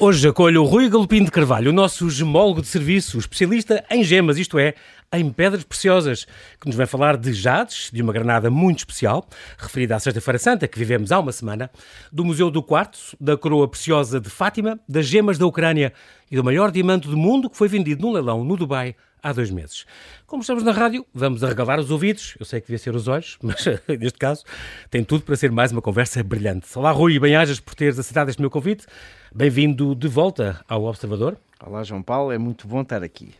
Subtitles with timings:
[0.00, 4.38] Hoje acolho o Rui Galopim de Carvalho, o nosso gemólogo de serviço, especialista em gemas,
[4.38, 4.74] isto é,
[5.12, 6.26] em pedras preciosas,
[6.60, 10.68] que nos vai falar de jades, de uma granada muito especial, referida à Sexta-feira Santa,
[10.68, 11.70] que vivemos há uma semana,
[12.12, 15.92] do Museu do Quartzo, da coroa preciosa de Fátima, das gemas da Ucrânia
[16.30, 19.50] e do maior diamante do mundo que foi vendido num leilão no Dubai há dois
[19.50, 19.84] meses.
[20.26, 22.36] Como estamos na rádio, vamos arregalar os ouvidos.
[22.38, 24.44] Eu sei que devia ser os olhos, mas neste caso
[24.90, 26.66] tem tudo para ser mais uma conversa brilhante.
[26.78, 28.86] Olá, Rui, bem-ajas por teres aceitado este meu convite.
[29.34, 31.36] Bem-vindo de volta ao Observador.
[31.64, 33.34] Olá, João Paulo, é muito bom estar aqui.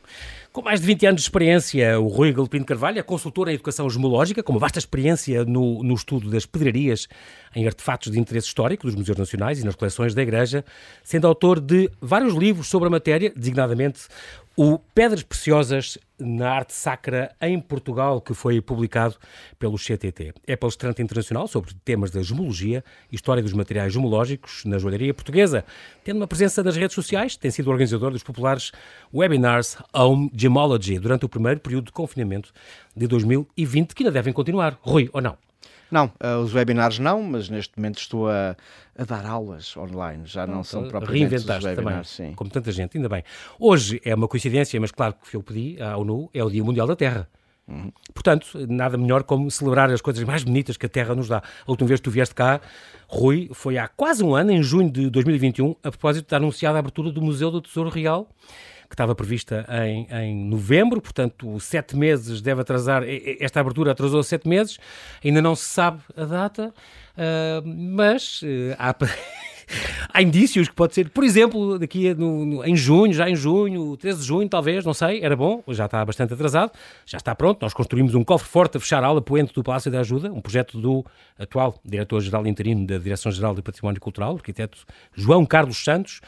[0.58, 3.54] Com mais de 20 anos de experiência, o Rui Galopim de Carvalho é consultor em
[3.54, 7.06] educação gemológica, com uma vasta experiência no, no estudo das pedrarias
[7.54, 10.64] em artefatos de interesse histórico dos museus nacionais e nas coleções da Igreja,
[11.04, 14.00] sendo autor de vários livros sobre a matéria, designadamente
[14.60, 19.14] o Pedras Preciosas na Arte Sacra em Portugal, que foi publicado
[19.56, 20.34] pelo CTT.
[20.48, 25.64] É palestrante internacional sobre temas da gemologia história dos materiais gemológicos na joalharia portuguesa,
[26.02, 28.72] tendo uma presença nas redes sociais, tem sido organizador dos populares
[29.14, 32.52] webinars Home Gemology durante o primeiro período de confinamento
[32.96, 34.76] de 2020, que ainda devem continuar.
[34.82, 35.38] Rui, ou não?
[35.90, 38.56] Não, uh, os webinars não, mas neste momento estou a,
[38.96, 41.76] a dar aulas online, já não, não são propriamente os webinars.
[41.76, 42.32] Também, sim.
[42.34, 43.22] como tanta gente, ainda bem.
[43.58, 46.86] Hoje é uma coincidência, mas claro que eu pedi à ONU, é o Dia Mundial
[46.86, 47.28] da Terra.
[47.68, 47.92] Uhum.
[48.14, 51.38] Portanto, nada melhor como celebrar as coisas mais bonitas que a Terra nos dá.
[51.38, 52.60] A última vez que tu vieste cá,
[53.06, 57.12] Rui, foi há quase um ano, em junho de 2021, a propósito da anunciada abertura
[57.12, 58.26] do Museu do Tesouro Real
[58.88, 63.02] que estava prevista em, em novembro, portanto, sete meses deve atrasar,
[63.38, 64.78] esta abertura atrasou sete meses,
[65.24, 66.72] ainda não se sabe a data,
[67.16, 68.94] uh, mas uh, há.
[70.12, 73.96] há indícios que pode ser, por exemplo, daqui no, no, em junho, já em junho,
[73.96, 76.72] 13 de junho, talvez, não sei, era bom, já está bastante atrasado,
[77.04, 77.60] já está pronto.
[77.60, 80.40] Nós construímos um cofre forte a fechar a ala poente do Palácio da Ajuda, um
[80.40, 81.04] projeto do
[81.38, 84.78] atual diretor-geral interino da Direção-Geral do Património Cultural, arquiteto
[85.14, 86.20] João Carlos Santos,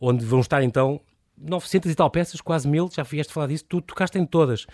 [0.00, 1.00] onde vão estar então
[1.40, 4.66] 900 e tal peças, quase mil, já vieste falar disso, tu tocaste em todas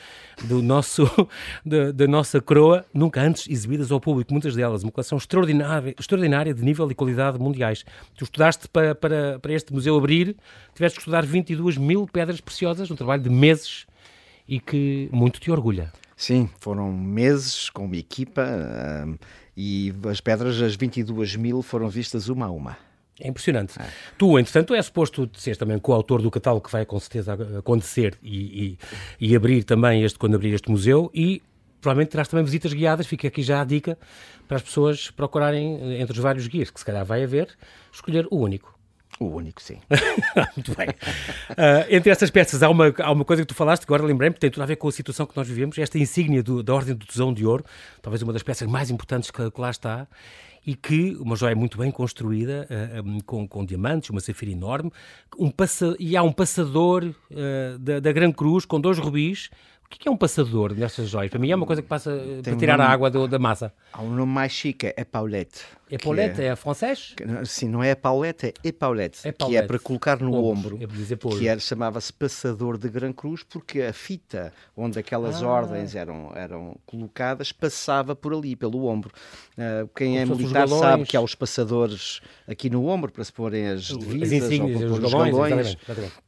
[0.45, 1.05] do nosso,
[1.65, 6.55] da, da, nossa coroa, nunca antes exibidas ao público, muitas delas, uma coleção extraordinária, extraordinária
[6.55, 7.85] de nível e qualidade mundiais.
[8.17, 10.37] Tu estudaste para, para, para este museu abrir,
[10.75, 13.87] tiveste que estudar 22 mil pedras preciosas, um trabalho de meses
[14.47, 15.93] e que muito te orgulha.
[16.17, 18.43] Sim, foram meses com uma equipa
[19.07, 19.17] um,
[19.57, 22.77] e as pedras, as 22 mil, foram vistas uma a uma.
[23.21, 23.81] É impressionante.
[23.81, 23.87] É.
[24.19, 28.79] Tu, entretanto, é suposto seres também coautor do catálogo que vai com certeza acontecer e,
[29.21, 31.41] e, e, abrir também este, quando abrir este museu e
[31.81, 33.97] provavelmente terás também visitas guiadas, fica aqui já a dica
[34.49, 37.49] para as pessoas procurarem, entre os vários guias que se calhar vai haver,
[37.93, 38.75] escolher o único.
[39.21, 39.79] O único, sim.
[40.57, 40.89] Muito bem.
[40.89, 44.41] Uh, entre essas peças, há uma, há uma coisa que tu falaste, agora lembrei-me, que
[44.41, 46.95] tem tudo a ver com a situação que nós vivemos, esta insígnia do, da Ordem
[46.95, 47.65] do Tesão de Ouro,
[48.03, 50.09] talvez uma das peças mais importantes que, que lá está,
[50.67, 54.91] e que uma joia muito bem construída, uh, com, com diamantes, uma safira enorme,
[55.39, 59.51] um passa, e há um passador uh, da, da Gran Cruz com dois rubis
[59.85, 61.31] o que é um passador nestas joias?
[61.31, 63.39] Para mim é uma coisa que passa Tem para tirar nome, a água do, da
[63.39, 63.73] massa.
[63.93, 65.63] Há um nome mais chique, é Paulette.
[65.91, 66.43] É Paulette?
[66.43, 67.15] É, é francês?
[67.45, 70.79] sim, não é Paulette, é Epaulette, é que é para colocar no ombro.
[70.83, 75.49] É dizer que era, chamava-se passador de Gran Cruz, porque a fita onde aquelas ah.
[75.49, 79.13] ordens eram, eram colocadas passava por ali, pelo ombro.
[79.53, 83.33] Uh, quem Como é militar sabe que há os passadores aqui no ombro para se
[83.33, 85.35] porem as divisas, as ou para os galões.
[85.35, 86.24] Exatamente, exatamente.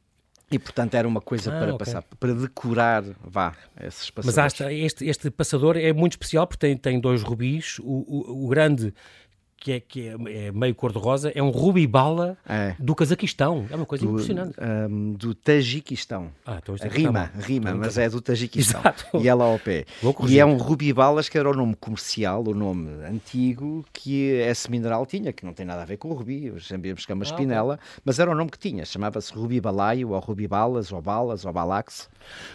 [0.49, 1.85] E portanto era uma coisa ah, para okay.
[1.85, 4.59] passar, para decorar, vá, esses passadores.
[4.59, 7.79] Mas este, este passador é muito especial porque tem, tem dois rubis.
[7.79, 8.93] O, o, o grande
[9.59, 12.75] que é, que é, é meio cor-de-rosa, é um rubi bala é.
[12.79, 13.65] do Cazaquistão.
[13.69, 14.55] É uma coisa do, impressionante.
[14.59, 16.29] Um, do Tajiquistão.
[16.45, 18.79] Ah, então é rima, tá rima, mas é do Tajiquistão.
[18.81, 19.17] Exato.
[19.17, 19.85] E ela ao pé.
[20.27, 24.69] E é um rubi balas que era o nome comercial, o nome antigo que esse
[24.69, 27.23] mineral tinha, que não tem nada a ver com o rubi, sabíamos que é uma
[27.23, 28.01] ah, espinela, okay.
[28.05, 28.85] mas era o nome que tinha.
[28.85, 32.09] Chamava-se rubi balaio, ou rubi balas, ou balas, ou balax.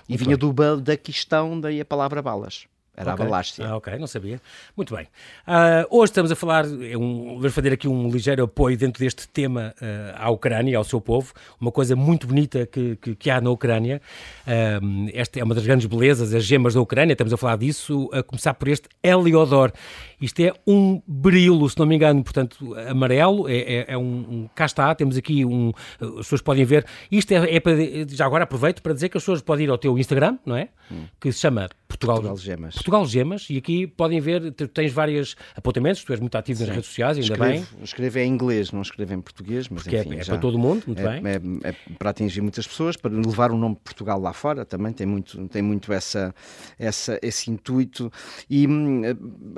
[0.08, 0.52] E Muito vinha bem.
[0.52, 2.66] do Daquistão, daí a palavra balas.
[2.94, 3.26] Era okay.
[3.26, 3.70] a.
[3.70, 4.38] Ah, ok, não sabia.
[4.76, 5.06] Muito bem.
[5.46, 9.26] Uh, hoje estamos a falar, é um, vamos fazer aqui um ligeiro apoio dentro deste
[9.26, 13.40] tema uh, à Ucrânia, ao seu povo, uma coisa muito bonita que, que, que há
[13.40, 14.00] na Ucrânia.
[14.46, 18.10] Uh, esta é uma das grandes belezas, as gemas da Ucrânia, estamos a falar disso,
[18.12, 19.72] a começar por este Heliodor.
[20.22, 24.48] Isto é um berilo, se não me engano, portanto, amarelo, é, é, é um, um,
[24.54, 25.72] Cá está, temos aqui um.
[26.00, 26.86] As pessoas podem ver.
[27.10, 27.74] Isto é, é para.
[28.08, 30.68] Já agora aproveito para dizer que as pessoas podem ir ao teu Instagram, não é?
[30.90, 31.04] Hum.
[31.20, 32.74] Que se chama Portugal, Portugal Gemas.
[32.74, 36.66] Portugal Gemas, e aqui podem ver, tens vários apontamentos, tu és muito ativo Sim.
[36.66, 37.84] nas redes sociais, ainda escrevo, bem.
[37.84, 40.58] Escrevo em inglês, não escrevo em português, mas Porque é, enfim, é, é para todo
[40.58, 41.32] mundo, muito é, bem.
[41.32, 44.92] É, é, para atingir muitas pessoas, para levar o nome de Portugal lá fora também,
[44.92, 46.34] tem muito, tem muito essa,
[46.78, 48.10] essa, esse intuito.
[48.48, 49.02] E hum,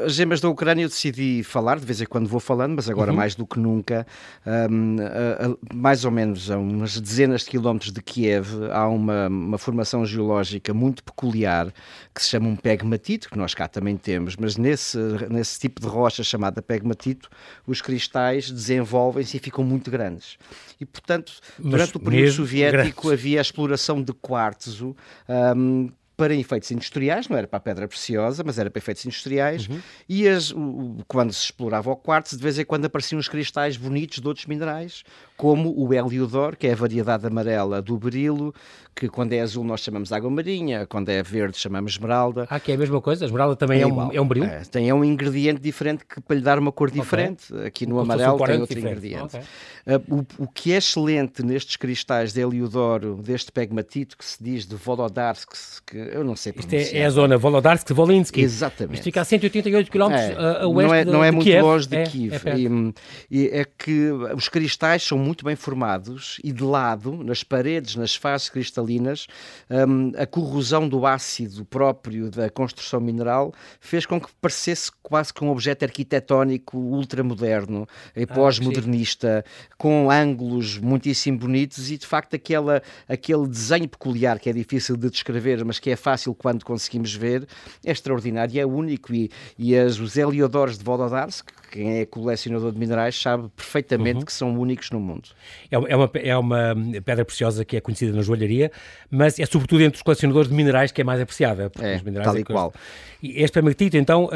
[0.04, 3.10] as gemas da Ucrânia eu decidi falar, de vez em quando vou falando, mas agora
[3.10, 3.16] uhum.
[3.16, 4.06] mais do que nunca,
[4.46, 9.28] um, a, a, mais ou menos a umas dezenas de quilómetros de Kiev, há uma,
[9.28, 11.72] uma formação geológica muito peculiar
[12.14, 14.98] que se chama um pegmatito, que nós cá também temos, mas nesse,
[15.28, 17.28] nesse tipo de rocha chamada pegmatito,
[17.66, 20.38] os cristais desenvolvem-se e ficam muito grandes.
[20.80, 23.20] E, portanto, durante mas o período soviético grandes.
[23.20, 24.96] havia a exploração de quartzo.
[25.28, 29.68] Um, para efeitos industriais, não era para a pedra preciosa, mas era para efeitos industriais,
[29.68, 29.80] uhum.
[30.08, 33.76] e as, o, quando se explorava o quartzo, de vez em quando apareciam os cristais
[33.76, 35.04] bonitos de outros minerais,
[35.36, 38.54] como o Heliodor, que é a variedade amarela do berilo,
[38.94, 42.46] que quando é azul nós chamamos água marinha, quando é verde chamamos esmeralda.
[42.48, 43.24] Ah, que é a mesma coisa?
[43.24, 44.46] A esmeralda também é, é um, é um berilo?
[44.46, 47.52] É, tem é um ingrediente diferente que para lhe dar uma cor diferente.
[47.52, 47.66] Okay.
[47.66, 48.98] Aqui no Como amarelo tem outro diferente.
[48.98, 49.36] ingrediente.
[49.36, 49.40] Okay.
[49.86, 54.64] Uh, o, o, que é excelente nestes cristais de Heliodoro, deste pegmatito que se diz
[54.64, 55.50] de Volodarsk,
[55.84, 56.82] que eu não sei pronunciar.
[56.82, 58.40] Isto é, é a zona Volodarsk-Volinsky.
[58.40, 58.94] Exatamente.
[58.94, 61.62] Isto fica a 188 km é, a, oeste Não é, não é muito Kiev.
[61.62, 62.42] longe de é, Kiev.
[62.44, 62.94] É, e,
[63.30, 68.14] e é que os cristais são muito bem formados e de lado, nas paredes, nas
[68.14, 69.26] faces cristalinas,
[69.70, 75.44] um, a corrosão do ácido próprio da construção mineral fez com que parecesse quase que
[75.44, 77.86] um objeto arquitetónico ultramoderno
[78.16, 79.44] e ah, pós-modernista,
[79.76, 85.10] com ângulos muitíssimo bonitos e de facto aquela, aquele desenho peculiar que é difícil de
[85.10, 87.46] descrever, mas que é fácil quando conseguimos ver,
[87.84, 89.14] é extraordinário, é único.
[89.14, 94.24] E, e as, os Heliodores de Volodarsk, quem é colecionador de minerais sabe perfeitamente uhum.
[94.24, 95.30] que são únicos no mundo.
[95.68, 98.70] É, é, uma, é uma pedra preciosa que é conhecida na joalharia,
[99.10, 101.72] mas é sobretudo entre os colecionadores de minerais que é mais apreciada.
[101.80, 102.72] É, tal e é qual.
[103.20, 104.30] E este pegmatito, então, uh, uh,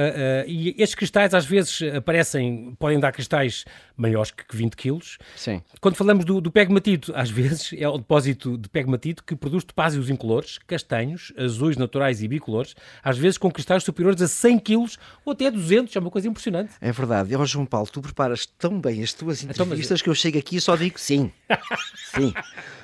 [0.48, 3.64] e estes cristais às vezes aparecem, podem dar cristais
[3.96, 5.18] maiores que 20 quilos.
[5.36, 5.60] Sim.
[5.80, 10.08] Quando falamos do, do pegmatito, às vezes é o depósito de pegmatito que produz topázios
[10.08, 15.34] incolores, castanhos, azuis naturais e bicolores, às vezes com cristais superiores a 100 quilos ou
[15.34, 16.72] até 200, é uma coisa impressionante.
[16.80, 17.27] É verdade.
[17.36, 20.02] Ó João Paulo, tu preparas tão bem as tuas entrevistas então, mas...
[20.02, 21.32] que eu chego aqui e só digo sim.
[22.14, 22.32] sim.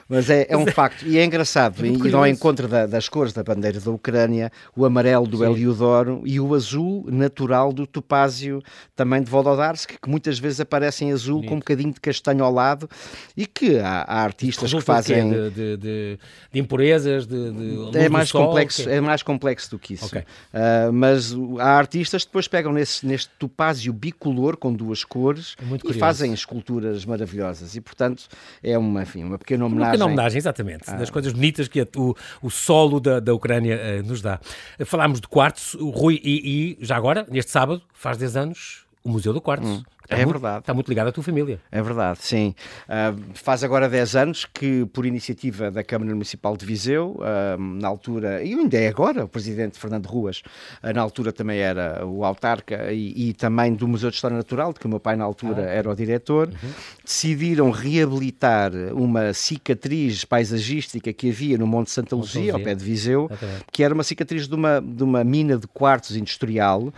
[0.08, 3.32] Mas é, é um facto, e é engraçado, é e não encontro da, das cores
[3.32, 5.44] da bandeira da Ucrânia, o amarelo do Sim.
[5.44, 8.62] Heliodoro e o azul natural do topázio
[8.94, 11.48] também de Volodarsk, que muitas vezes aparece em azul Bonito.
[11.48, 12.88] com um bocadinho de castanho ao lado,
[13.36, 15.30] e que há, há artistas que fazem...
[15.30, 16.18] De, de, de,
[16.52, 17.52] de, impurezas, de,
[17.94, 20.06] é mais sol, complexo É mais complexo do que isso.
[20.06, 20.22] Okay.
[20.22, 25.64] Uh, mas há artistas que depois pegam nesse, neste topázio bicolor com duas cores é
[25.64, 25.98] e curioso.
[25.98, 27.74] fazem esculturas maravilhosas.
[27.74, 28.24] E, portanto,
[28.62, 30.94] é uma, enfim, uma pequena homenagem pequena homenagem, exatamente, ah.
[30.94, 34.40] das coisas bonitas que o, o solo da, da Ucrânia uh, nos dá.
[34.84, 39.10] Falámos de quartos, o Rui, e, e, já agora, neste sábado, faz 10 anos, o
[39.10, 39.68] Museu do Quartzo.
[39.68, 39.82] Hum.
[40.04, 40.58] Está é muito, verdade.
[40.60, 41.58] Está muito ligado à tua família.
[41.72, 42.54] É verdade, sim.
[42.86, 47.88] Uh, faz agora 10 anos que, por iniciativa da Câmara Municipal de Viseu, uh, na
[47.88, 50.42] altura, e ainda é agora, o presidente Fernando Ruas,
[50.82, 54.74] uh, na altura também era o autarca e, e, também do Museu de História Natural,
[54.74, 55.70] de que o meu pai na altura ah.
[55.70, 56.70] era o diretor, uhum.
[57.02, 63.30] decidiram reabilitar uma cicatriz paisagística que havia no Monte Santa Luzia, ao pé de Viseu,
[63.72, 66.92] que era uma cicatriz de uma, de uma mina de quartos industrial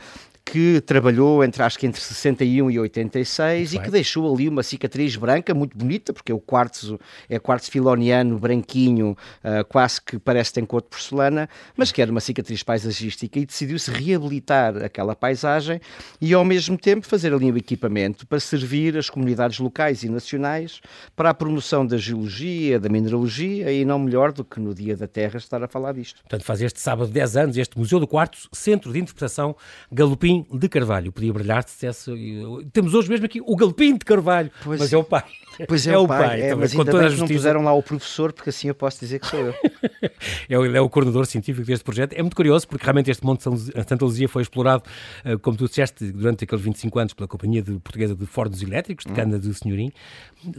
[0.46, 5.16] que trabalhou entre acho que entre 61 e 86 e que deixou ali uma cicatriz
[5.16, 10.64] branca muito bonita, porque o quartzo é quartzo filoniano, branquinho, uh, quase que parece ter
[10.64, 15.80] cor de porcelana, mas que era uma cicatriz paisagística e decidiu-se reabilitar aquela paisagem
[16.20, 20.80] e ao mesmo tempo fazer ali um equipamento para servir as comunidades locais e nacionais
[21.16, 25.08] para a promoção da geologia, da mineralogia e não melhor do que no Dia da
[25.08, 26.20] Terra estar a falar disto.
[26.22, 29.56] Portanto, faz este sábado 10 anos este Museu do Quartzo, Centro de Interpretação
[29.90, 31.12] Galopim de Carvalho.
[31.12, 32.12] Podia brilhar se dissesse.
[32.72, 35.24] Temos hoje mesmo aqui o Galpim de Carvalho, pois, mas é o pai.
[35.66, 36.26] Pois é, é o pai.
[36.26, 39.26] pai é, também, mas não puseram lá o professor, porque assim eu posso dizer que
[39.26, 39.54] sou eu.
[40.02, 42.12] é, ele é o coordenador científico deste projeto.
[42.12, 44.82] É muito curioso, porque realmente este Monte Santa Luzia foi explorado,
[45.24, 49.06] eh, como tu disseste, durante aqueles 25 anos pela Companhia de Portuguesa de Fornos Elétricos,
[49.06, 49.14] de hum.
[49.14, 49.90] Cana do Senhorim.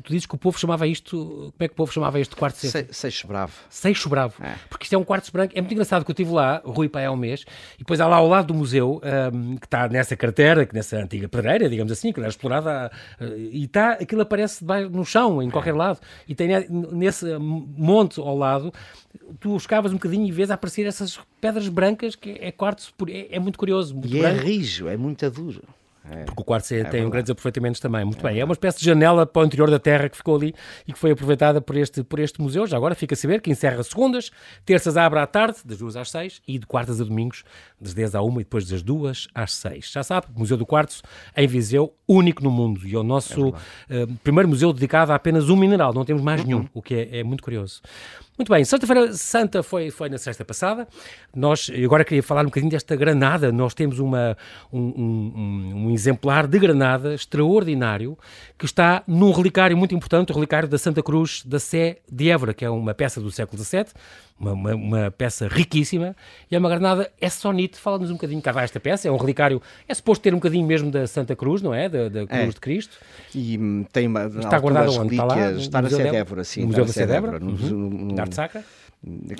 [0.03, 1.17] Tu dizes que o povo chamava isto.
[1.17, 3.53] Como é que o povo chamava este quarto Se, Seixo Bravo.
[3.69, 4.33] Seixo Bravo.
[4.43, 4.55] É.
[4.69, 5.53] Porque isto é um quarto branco.
[5.55, 8.07] É muito engraçado que eu estive lá, Rui Pai há um mês, e depois há
[8.07, 9.01] lá ao lado do museu,
[9.33, 13.65] um, que está nessa carteira, nessa antiga pedreira, digamos assim, que era explorada, uh, e
[13.65, 18.73] está, aquilo aparece no chão, em qualquer lado, e tem nesse monte ao lado,
[19.39, 23.39] tu escavas um bocadinho e vês aparecer essas pedras brancas, que é quartzo, é, é
[23.39, 23.93] muito curioso.
[23.93, 24.39] Muito e é branco.
[24.39, 25.63] é rijo, é muito duro.
[26.11, 26.23] É.
[26.23, 28.05] Porque o quartzo é, tem grandes aproveitamentos também.
[28.05, 28.39] Muito bem.
[28.39, 30.53] É uma espécie de janela para o interior da Terra que ficou ali
[30.87, 32.65] e que foi aproveitada por este, por este museu.
[32.65, 34.31] Já agora fica a saber que encerra segundas,
[34.65, 37.43] terças abre à tarde, das duas às seis, e de quartas a domingos,
[37.79, 39.91] das 10 à 1 e depois das duas às seis.
[39.91, 41.01] Já sabe, Museu do Quartzo
[41.35, 42.85] em Viseu, único no mundo.
[42.85, 43.53] E é o nosso
[43.89, 45.93] é uh, primeiro museu dedicado a apenas um mineral.
[45.93, 46.47] Não temos mais uhum.
[46.47, 47.81] nenhum, o que é, é muito curioso.
[48.37, 50.87] Muito bem, Santa-feira Santa foi, foi na sexta passada.
[51.35, 53.51] Nós, agora queria falar um bocadinho desta granada.
[53.51, 54.37] Nós temos uma,
[54.71, 58.15] um, um, um, exemplar de granada extraordinário
[58.55, 62.53] que está num relicário muito importante, o relicário da Santa Cruz da Sé de Évora,
[62.53, 63.85] que é uma peça do século XVII,
[64.39, 66.15] uma, uma, uma peça riquíssima,
[66.49, 67.77] e é uma granada é sonite.
[67.77, 69.07] Fala-nos um bocadinho cá vai esta peça.
[69.07, 71.89] É um relicário, é suposto ter um bocadinho mesmo da Santa Cruz, não é?
[71.89, 72.25] Da, da é.
[72.25, 72.47] Cruz é.
[72.49, 72.97] de Cristo.
[73.33, 74.25] E tem uma.
[74.25, 75.13] Está guardado onde?
[75.13, 75.51] Está lá?
[75.51, 76.61] Está na Évora, sim.
[76.61, 78.13] No Museu da Sé de Évora, uhum.
[78.13, 78.63] na Arte Sacra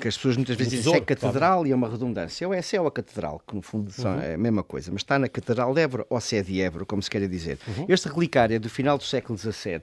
[0.00, 2.46] que as pessoas muitas vezes dizem é catedral e é uma redundância.
[2.46, 4.20] Ou é Sé ou a catedral, que no fundo uhum.
[4.20, 4.90] é a mesma coisa.
[4.92, 7.58] Mas está na Catedral de Évora ou Sé de Évora, como se quer dizer.
[7.66, 7.86] Uhum.
[7.88, 9.82] Este relicário é do final do século XVII,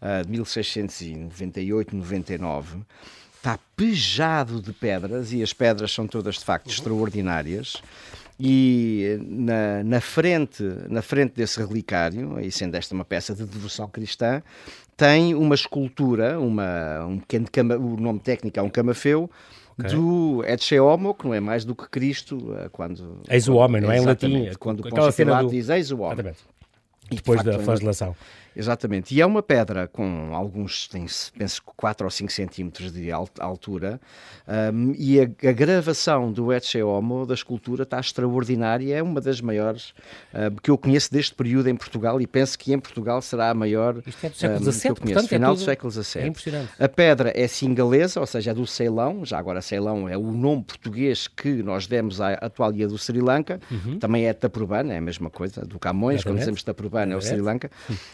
[0.00, 2.78] uh, de 1698, 99.
[3.40, 6.72] Está pejado de pedras e as pedras são todas de facto uhum.
[6.72, 7.82] extraordinárias
[8.38, 13.86] e na, na, frente, na frente desse relicário, e sendo esta uma peça de devoção
[13.86, 14.42] cristã,
[14.96, 19.30] tem uma escultura, uma, um pequeno cama, o nome técnico é um camafeu,
[19.78, 19.90] okay.
[19.90, 23.20] do Ecce Homo, que não é mais do que Cristo, eh, quando...
[23.28, 24.50] Eis o homem, não é em latim?
[24.58, 25.50] Quando o Pôncio Pilato do...
[25.50, 26.12] diz eis o homem.
[26.12, 26.38] Exatamente.
[27.10, 28.16] Depois de facto, da flagelação.
[28.54, 29.14] Exatamente.
[29.14, 34.00] E é uma pedra com alguns, tem, penso, 4 ou 5 centímetros de altura,
[34.72, 38.96] um, e a, a, gravação do Ecce Homo, da escultura, está extraordinária.
[38.96, 39.90] É uma das maiores
[40.34, 43.54] uh, que eu conheço deste período em Portugal e penso que em Portugal será a
[43.54, 44.02] maior.
[44.06, 46.22] Isto é do século XVII, um, portanto, final é do século XVII.
[46.22, 46.72] É impressionante.
[46.78, 49.24] A pedra é singalesa, ou seja, é do Ceilão.
[49.24, 53.20] Já agora, Ceilão é o nome português que nós demos à atual ilha do Sri
[53.20, 53.60] Lanka.
[53.70, 53.98] Uhum.
[53.98, 56.24] Também é Taprobana, é a mesma coisa, do Camões.
[56.24, 57.70] Quando dizemos Taprobana, é o Sri Lanka.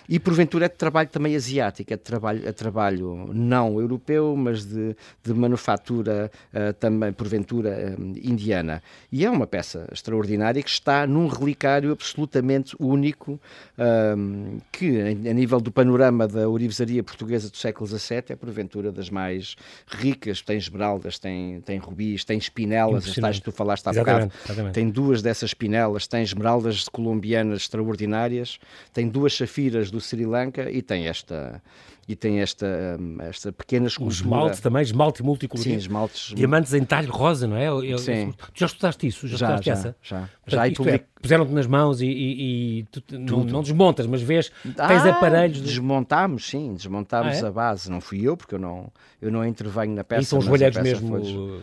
[0.08, 4.64] E porventura é de trabalho também asiático, é de trabalho, é trabalho não europeu, mas
[4.64, 8.82] de, de manufatura uh, também, porventura, um, indiana.
[9.12, 13.40] E é uma peça extraordinária que está num relicário absolutamente único,
[14.18, 19.08] um, que, a nível do panorama da orivesaria portuguesa do século XVII, é porventura das
[19.08, 19.54] mais
[19.86, 20.42] ricas.
[20.42, 24.32] Tem esmeraldas, tem, tem rubis, tem espinelas, as tais que tu falaste há bocado.
[24.72, 28.58] Tem duas dessas espinelas, tem esmeraldas colombianas extraordinárias,
[28.92, 31.62] tem duas safiras do Sri Lanka e tem esta
[32.08, 32.66] e tem esta,
[33.00, 34.14] hum, esta pequena escultura.
[34.14, 35.74] O esmalte também, esmalte multicolorido.
[35.74, 36.34] Sim, esmaltes.
[36.34, 37.68] Diamantes em talho rosa, não é?
[37.68, 38.32] Eu, eu, Sim.
[38.54, 39.26] Tu já estudaste isso?
[39.26, 39.96] Já, já estudaste já, essa?
[40.02, 40.90] Já, Portanto, já.
[40.90, 44.86] já é, Puseram-te nas mãos e, e, e tu não, não, desmontas, mas vês, ah,
[44.86, 45.58] tens aparelhos...
[45.58, 45.64] De...
[45.64, 47.48] Desmontámos, sim, desmontámos ah, é?
[47.48, 47.90] a base.
[47.90, 50.22] Não fui eu, porque eu não, eu não intervenho na peça.
[50.22, 51.08] E são os joelheiros mesmo...
[51.08, 51.62] Foi...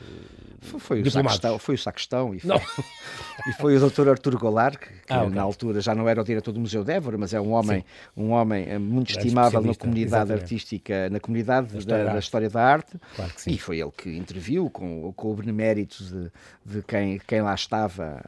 [0.64, 2.56] Foi, foi, o sacristão, foi o sacristão e foi,
[3.48, 5.36] e foi o doutor Artur Goulart, que, ah, okay.
[5.36, 7.84] na altura já não era o diretor do Museu de Évora, mas é um homem,
[8.16, 12.50] um homem eh, muito estimável na comunidade artística, na comunidade da história, da, da, história
[12.50, 16.32] da arte, claro e foi ele que interviu com, com o benemérito de,
[16.66, 18.22] de quem, quem lá estava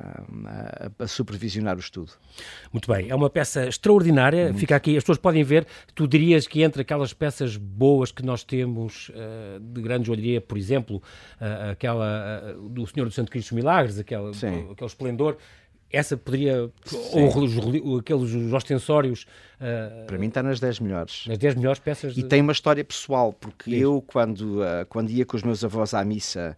[0.45, 2.11] a, a, supervisionar o estudo.
[2.71, 4.59] Muito bem, é uma peça extraordinária, muito.
[4.59, 8.43] fica aqui, as pessoas podem ver, tu dirias que entre aquelas peças boas que nós
[8.43, 10.97] temos uh, de grande joalheria, por exemplo,
[11.41, 15.37] uh, aquela do Senhor dos Santo Cristo dos Milagres, aquele, aquele esplendor,
[15.91, 16.69] essa poderia,
[17.13, 19.25] ou os, aqueles os ostensórios...
[19.55, 21.25] Uh, Para mim está nas 10 melhores.
[21.27, 22.13] Nas 10 melhores peças.
[22.13, 22.21] De...
[22.21, 23.81] E tem uma história pessoal, porque Diz.
[23.81, 26.57] eu, quando, uh, quando ia com os meus avós à missa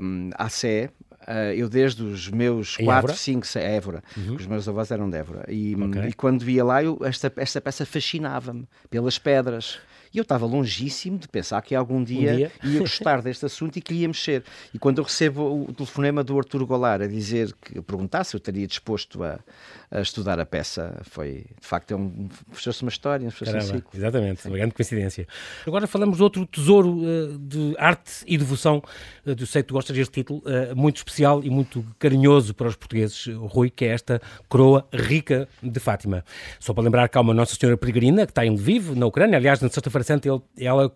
[0.00, 0.90] um, à Sé,
[1.28, 4.36] Uh, eu desde os meus 4, 5, 6, Évora, uhum.
[4.36, 6.08] os meus avós eram de Évora, e, okay.
[6.08, 9.78] e quando via lá, eu, esta, esta peça fascinava-me pelas pedras.
[10.18, 12.52] E eu estava longíssimo de pensar que algum dia, um dia.
[12.64, 14.42] ia gostar deste assunto e queria mexer.
[14.74, 18.38] E quando eu recebo o telefonema do Arturo Golar a dizer que perguntar se eu
[18.38, 19.38] estaria disposto a,
[19.92, 23.90] a estudar a peça, foi de facto é um, fechou-se uma história, fechou-se um ciclo.
[23.94, 25.24] Exatamente, uma grande coincidência.
[25.64, 28.82] Agora falamos de outro tesouro uh, de arte e devoção,
[29.24, 32.66] uh, do sei que tu gostas deste título, uh, muito especial e muito carinhoso para
[32.66, 36.24] os portugueses, Rui, que é esta coroa rica de Fátima.
[36.58, 39.36] Só para lembrar que há uma Nossa Senhora Peregrina que está em Lviv, na Ucrânia,
[39.36, 40.92] aliás, na sexta-feira Santa ele, ela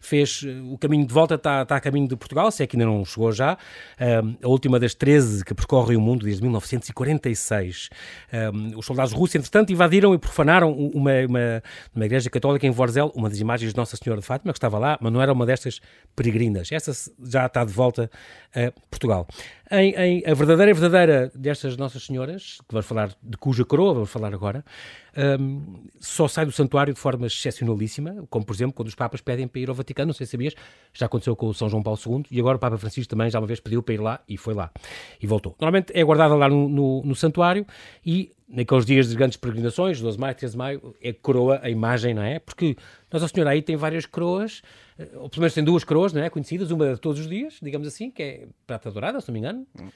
[0.00, 2.86] fez o caminho de volta, está, está a caminho de Portugal, se é que ainda
[2.86, 3.56] não chegou já,
[4.42, 7.88] a última das 13 que percorre o mundo desde 1946.
[8.52, 11.62] Um, os soldados russos, entretanto, invadiram e profanaram uma, uma,
[11.94, 14.78] uma igreja católica em Vorzel, uma das imagens de Nossa Senhora de Fátima, que estava
[14.78, 15.80] lá, mas não era uma destas
[16.16, 16.70] peregrinas.
[16.72, 16.92] Essa
[17.24, 18.10] já está de volta
[18.54, 19.26] a Portugal.
[19.72, 24.10] Em, em, a verdadeira verdadeira destas Nossas Senhoras, que vamos falar de cuja coroa vamos
[24.10, 24.64] falar agora,
[25.40, 29.46] um, só sai do santuário de forma excepcionalíssima, como por exemplo quando os Papas pedem
[29.46, 30.54] para ir ao Vaticano, não sei se sabias,
[30.92, 33.38] já aconteceu com o São João Paulo II, e agora o Papa Francisco também já
[33.38, 34.72] uma vez pediu para ir lá e foi lá
[35.22, 35.54] e voltou.
[35.60, 37.64] Normalmente é guardada lá no, no, no santuário
[38.04, 41.70] e naqueles dias de grandes peregrinações, 12 de maio, 13 de maio, é coroa a
[41.70, 42.38] imagem, não é?
[42.38, 42.76] Porque
[43.12, 44.62] Nossa Senhora aí tem várias coroas,
[44.98, 46.28] eh, ou pelo menos tem duas coroas, não é?
[46.28, 49.38] Conhecidas, uma de todos os dias, digamos assim, que é prata dourada, se não me
[49.38, 49.66] engano.
[49.80, 49.88] Hum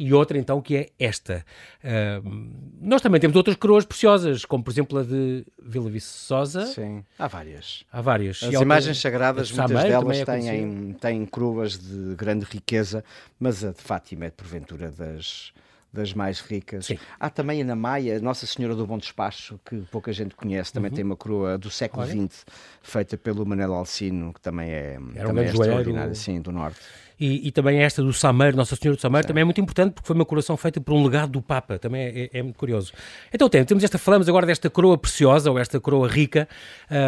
[0.00, 1.44] e outra então que é esta.
[1.84, 2.50] Uh,
[2.80, 6.64] nós também temos outras coroas preciosas, como por exemplo a de Vila Viçosa.
[6.64, 7.84] Sim, há várias.
[7.92, 8.42] Há várias.
[8.42, 13.04] As imagens sagradas, muitas delas é têm, têm coroas de grande riqueza,
[13.38, 15.52] mas a de Fátima é porventura das
[15.92, 16.86] das mais ricas.
[16.86, 16.98] Sim.
[17.18, 20.94] Há também na Maia, Nossa Senhora do Bom Despacho, que pouca gente conhece, também uhum.
[20.96, 22.44] tem uma coroa do século XX,
[22.82, 26.80] feita pelo Manel Alcino, que também é, Era também um é extraordinária, sim, do Norte.
[27.20, 30.06] E, e, também esta do Sameiro, Nossa Senhora do Sameiro, também é muito importante porque
[30.06, 32.94] foi uma coroação feita por um legado do Papa, também é, é, é muito curioso.
[33.30, 36.48] Então tem, temos esta, falamos agora desta coroa preciosa, ou esta coroa rica,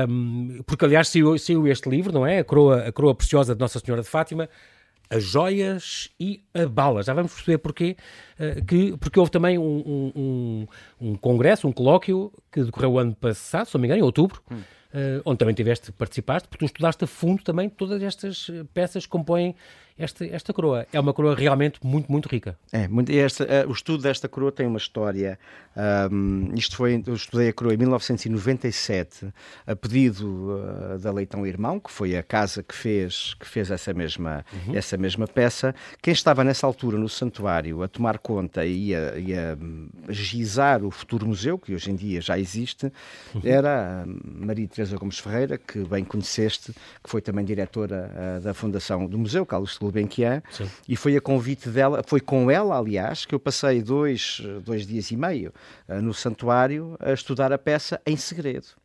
[0.06, 2.40] um, porque aliás saiu, saiu, este livro, não é?
[2.40, 4.50] A coroa, a coroa preciosa de Nossa Senhora de Fátima,
[5.12, 7.02] as joias e a bala.
[7.02, 7.97] Já vamos perceber porquê,
[8.38, 10.66] uh, que, porque houve também um, um,
[11.00, 14.42] um, congresso, um colóquio que decorreu o ano passado, se não me engano, em outubro,
[14.50, 14.61] hum
[15.25, 19.11] onde também tiveste, participaste, porque tu estudaste a fundo também todas estas eh, peças que
[19.11, 19.54] compõem
[19.99, 20.87] esta, esta coroa.
[20.92, 22.58] É uma coroa realmente muito, muito rica.
[22.72, 25.38] É, muito, esta, uh, o estudo desta coroa tem uma história.
[26.11, 29.32] Um, isto foi, eu estudei a coroa em 1997,
[29.66, 33.92] a pedido uh, da Leitão Irmão, que foi a casa que fez, que fez essa,
[33.92, 34.75] mesma, uhum.
[34.76, 35.75] essa mesma peça.
[36.00, 39.56] Quem estava nessa altura no santuário a tomar conta e a, e a
[40.08, 42.92] gizar o futuro museu, que hoje em dia já existe,
[43.34, 43.40] uhum.
[43.44, 46.72] era a Maria Teresa Gomes Ferreira, que bem conheceste,
[47.02, 50.42] que foi também diretora uh, da Fundação do Museu, Carlos Gulbenkian,
[50.88, 55.10] e foi a convite dela, foi com ela, aliás, que eu passei dois, dois dias
[55.10, 55.52] e meio
[55.88, 58.82] uh, no santuário a estudar a peça em segredo.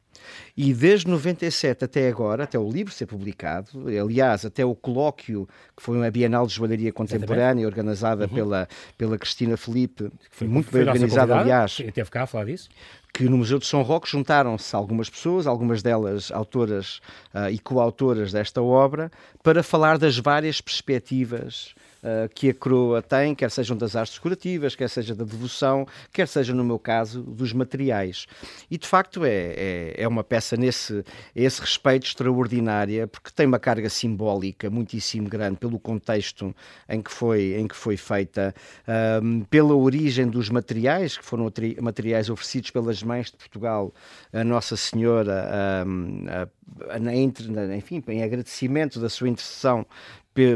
[0.55, 5.83] E desde 97 até agora, até o livro ser publicado, aliás, até o colóquio, que
[5.83, 8.33] foi uma Bienal de Joalharia Contemporânea, organizada uhum.
[8.33, 11.77] pela, pela Cristina Felipe, que foi muito bem organizada, aliás.
[11.93, 12.69] Teve cá a falar disso?
[13.17, 17.01] Que no Museu de São Roque juntaram-se algumas pessoas, algumas delas autoras
[17.33, 21.73] uh, e coautoras desta obra, para falar das várias perspectivas
[22.07, 26.27] uh, que a coroa tem, quer sejam das artes decorativas, quer seja da devoção, quer
[26.27, 28.25] seja, no meu caso, dos materiais.
[28.71, 31.03] E, de facto, é, é, é uma peça nesse
[31.35, 36.55] esse respeito extraordinária, porque tem uma carga simbólica muitíssimo grande pelo contexto
[36.87, 38.53] em que foi, em que foi feita,
[39.21, 43.93] um, pela origem dos materiais, que foram materiais oferecidos pelas mães de Portugal,
[44.31, 46.47] a Nossa Senhora, um, a,
[46.93, 49.85] a, enfim, em agradecimento da sua intercessão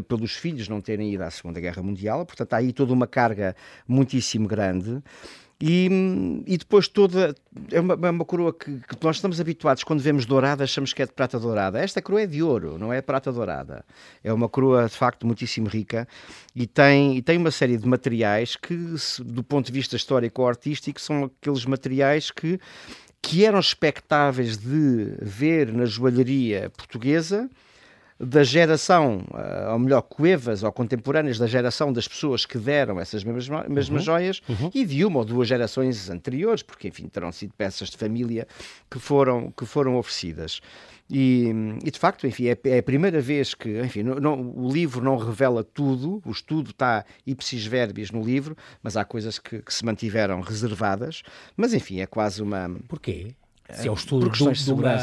[0.08, 3.56] pelos filhos não terem ido à Segunda Guerra Mundial, portanto há aí toda uma carga
[3.88, 5.02] muitíssimo grande.
[5.62, 5.88] E,
[6.48, 7.36] e depois toda.
[7.72, 11.04] É uma, é uma coroa que, que, nós estamos habituados, quando vemos dourada, achamos que
[11.04, 11.80] é de prata dourada.
[11.80, 13.86] Esta coroa é de ouro, não é prata dourada.
[14.24, 16.08] É uma coroa, de facto, muitíssimo rica
[16.56, 18.76] e tem, e tem uma série de materiais que,
[19.24, 22.60] do ponto de vista histórico-artístico, são aqueles materiais que,
[23.22, 27.48] que eram expectáveis de ver na joalharia portuguesa
[28.22, 33.24] da geração, uh, ou melhor, coevas ou contemporâneas da geração das pessoas que deram essas
[33.24, 34.06] mesmas, mesmas uhum.
[34.06, 34.70] joias uhum.
[34.74, 38.48] e de uma ou duas gerações anteriores, porque enfim terão sido peças de família
[38.90, 40.62] que foram, que foram oferecidas.
[41.10, 41.52] E,
[41.84, 45.04] e, de facto, enfim, é, é, a primeira vez que, enfim, não, não, o livro
[45.04, 49.74] não revela tudo, o estudo está ipsis verbis no livro, mas há coisas que, que
[49.74, 51.22] se mantiveram reservadas.
[51.58, 52.70] Mas, enfim, é quase uma.
[52.88, 53.36] Porquê?
[53.74, 54.94] Se é o estudo de, de, de, uma,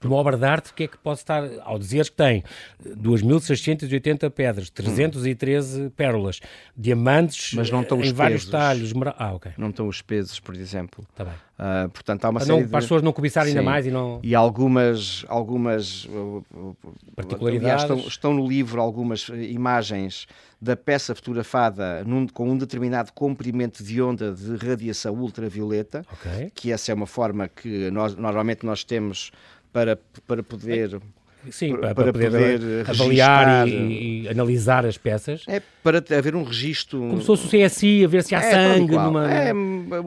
[0.00, 2.44] de, uma, obra de arte, o que é que pode estar, ao dizer que tem
[2.84, 5.90] 2.680 pedras, 313 hum.
[5.90, 6.40] pérolas,
[6.76, 8.50] diamantes Mas não estão em os vários pesos.
[8.50, 8.92] talhos.
[9.18, 9.52] Ah, ok.
[9.56, 11.04] Não estão os pesos, por exemplo.
[11.10, 11.34] Está bem.
[11.60, 12.70] Uh, portanto, há uma para, série não, de...
[12.70, 14.18] para as pessoas não cobiçarem ainda mais e não...
[14.22, 16.76] E algumas, algumas uh, uh,
[17.14, 17.84] particularidades.
[17.84, 20.26] Aliás, estão, estão, no livro algumas imagens
[20.58, 26.50] da peça fotografada num, com um determinado comprimento de onda de radiação ultravioleta, okay.
[26.54, 29.30] que essa é uma forma que nós, normalmente nós temos
[29.70, 30.98] para, para poder...
[31.50, 35.44] Sim, para, para, poder, poder avaliar e, e, analisar as peças.
[35.48, 36.98] É para haver um registro.
[36.98, 39.32] Como se fosse o CSI, a ver se há é, sangue numa.
[39.32, 39.50] É,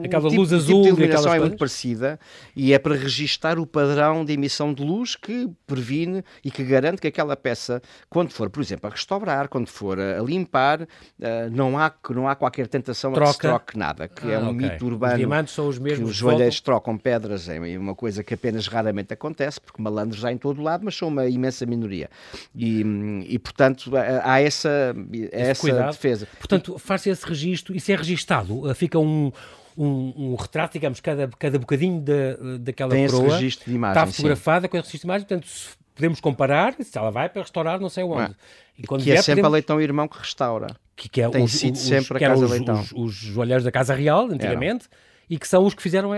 [0.04, 0.82] aquela tipo, luz azul.
[0.82, 2.18] Tipo de iluminação é muito parecida
[2.54, 7.00] e é para registar o padrão de emissão de luz que previne e que garante
[7.00, 10.86] que aquela peça, quando for, por exemplo, a restaurar, quando for a, limpar,
[11.20, 13.30] eh, não, há, não há qualquer tentação Troca.
[13.30, 14.70] a que se troque nada, que é ah, é um okay.
[14.70, 15.12] mito urbano.
[15.12, 15.98] Os diamantes são os mesmos.
[15.98, 20.32] Que os joalheiros trocam pedras, é uma coisa que apenas raramente acontece, porque malandros há
[20.32, 22.08] em todo lado, mas são uma imensa minoria.
[22.54, 22.82] E,
[23.28, 23.90] e portanto,
[24.22, 24.94] há essa,
[25.32, 26.28] essa defesa.
[26.38, 29.32] Portanto, faz-se esse registro, e se é registado, eh, fica um,
[29.76, 33.04] um, um, retrato, digamos, cada, cada bocadinho da, daquela Tem.
[33.04, 34.68] Esse registro de imagem, está fotografada sim.
[34.68, 35.48] com esse registro de imagem, portanto,
[35.94, 38.34] podemos comparar, se ela vai para restaurar não sei onde.
[38.76, 39.52] E quando que é vier, é sempre podemos...
[39.52, 40.68] a Leitão Irmão que restaura.
[40.96, 42.80] Que, que é Tem os, sido os, sempre a Casa os, Leitão.
[42.80, 44.88] Os, os, joalheiros da Casa Real, antigamente.
[45.28, 46.10] E que são os que fizeram,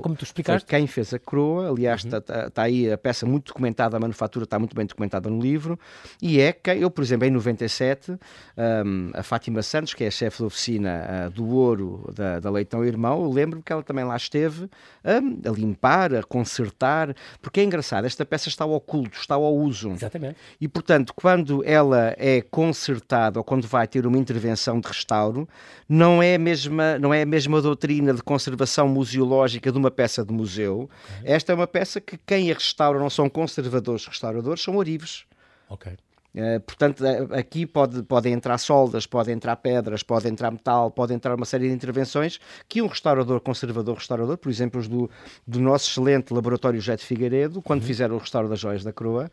[0.00, 0.68] como tu explicaste.
[0.68, 2.22] Foi quem fez a coroa, aliás, está uhum.
[2.22, 5.78] Tá, tá aí a peça muito documentada, a manufatura está muito bem documentada no livro,
[6.20, 10.10] e é que eu, por exemplo, em 97, um, a Fátima Santos, que é a
[10.10, 14.04] chefe da oficina uh, do ouro da, da Leitão Irmão, eu lembro que ela também
[14.04, 14.68] lá esteve
[15.04, 19.54] um, a limpar, a consertar, porque é engraçado, esta peça está ao oculto, está ao
[19.54, 19.90] uso.
[19.92, 20.36] Exatamente.
[20.60, 25.48] E, portanto, quando ela é consertada ou quando vai ter uma intervenção de restauro,
[25.88, 29.90] não é a mesma, não é a mesma doutrina de conservação conservação museológica de uma
[29.90, 30.90] peça de museu.
[31.18, 31.32] Okay.
[31.32, 35.24] Esta é uma peça que quem a restaura não são conservadores restauradores, são orives.
[35.68, 35.92] Ok.
[36.32, 41.12] Uh, portanto, eh, aqui pode, podem entrar soldas, podem entrar pedras, pode entrar metal, pode
[41.12, 45.10] entrar uma série de intervenções que um restaurador, conservador, restaurador, por exemplo, os do,
[45.44, 47.86] do nosso excelente laboratório Jet Figueiredo, quando uhum.
[47.86, 49.28] fizeram o restauro das joias da coroa,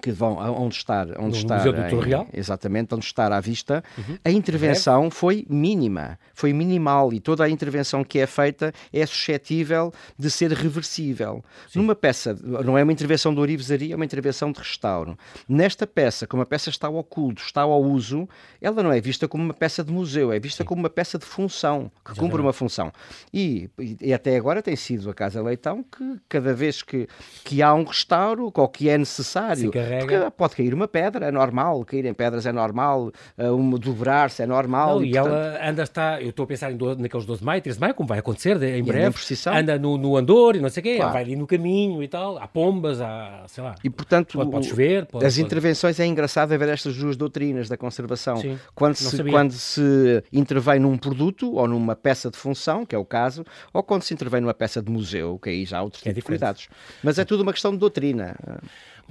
[0.00, 2.26] que vão onde estar, onde no estar Museu do Real?
[2.32, 4.18] exatamente, onde estar à vista, uhum.
[4.24, 9.92] a intervenção foi mínima, foi minimal e toda a intervenção que é feita é suscetível
[10.18, 11.44] de ser reversível.
[11.68, 11.80] Sim.
[11.80, 15.16] Numa peça, não é uma intervenção de orivesaria, é uma intervenção de restauro.
[15.48, 18.28] Nesta peça, como a peça está ao oculto, está ao uso,
[18.60, 20.68] ela não é vista como uma peça de museu, é vista Sim.
[20.68, 22.92] como uma peça de função, que cumpre uma função.
[23.32, 23.68] E,
[24.00, 27.08] e, até agora tem sido a Casa Leitão que cada vez que,
[27.44, 30.30] que há um restauro, ou que é necessário, Sim, carrega.
[30.30, 34.46] pode cair uma pedra, é normal, cair em pedras é normal, uh, um dobrar-se é
[34.46, 34.96] normal.
[34.96, 35.34] Não, e, e portanto...
[35.34, 37.80] ela anda, está, eu estou a pensar em do, naqueles 12 de maio, 13 de
[37.80, 39.16] maio, como vai acontecer de, em breve,
[39.46, 41.12] anda no, no andor e não sei o quê, claro.
[41.12, 43.74] vai ali no caminho e tal, há pombas, há, sei lá.
[43.82, 45.06] E portanto, pode, pode chover.
[45.06, 45.44] Pode, as pode...
[45.44, 48.36] intervenções é engraçado ver estas duas doutrinas da conservação.
[48.36, 52.98] Sim, quando, se, quando se intervém num produto ou numa peça de função, que é
[52.98, 56.04] o caso, ou quando se intervém numa peça de museu, que aí já há outros
[56.06, 56.68] é de cuidados.
[57.02, 58.36] Mas é tudo uma questão de doutrina.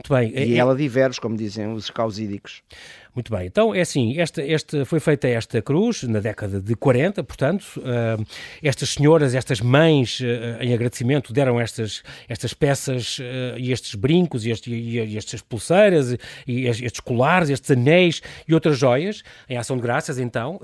[0.02, 0.32] Muito bem.
[0.36, 2.64] E é, ela diverge, como dizem os causídicos.
[3.14, 7.22] Muito bem, então é assim, esta, esta, foi feita esta cruz na década de 40,
[7.26, 8.26] portanto, uh,
[8.64, 14.46] estas senhoras, estas mães, uh, em agradecimento, deram estas, estas peças uh, e estes brincos
[14.46, 16.16] e, este, e, estas pulseiras
[16.48, 20.58] e, estes colares, estes anéis e outras joias, em ação de graças, então,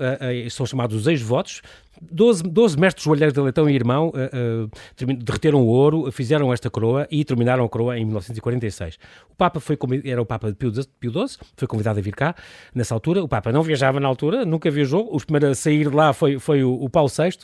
[0.50, 1.60] são chamados os ex-votos,
[2.00, 6.70] 12, 12 mestres joalheiros de Leitão e Irmão uh, uh, derreteram o ouro, fizeram esta
[6.70, 8.98] coroa e terminaram a coroa em 1946.
[9.30, 12.34] O Papa foi, era o Papa de Pio XII, foi convidado a vir cá
[12.74, 13.22] nessa altura.
[13.22, 15.08] O Papa não viajava na altura, nunca viajou.
[15.14, 17.38] O primeiro a sair de lá foi, foi o, o Paulo VI.